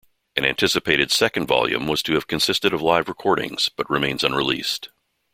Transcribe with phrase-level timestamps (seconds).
[0.35, 4.89] An anticipated second volume was to have consisted of live recordings but remains unreleased.